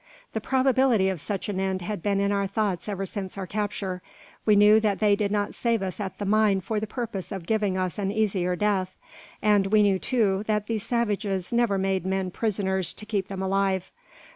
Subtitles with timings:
[0.33, 4.01] The probability of such an end had been in our thoughts ever since our capture.
[4.47, 7.45] We knew that they did not save us at the mine for the purpose of
[7.45, 8.95] giving us an easier death;
[9.43, 13.91] and we knew, too, that these savages never made men prisoners to keep them alive.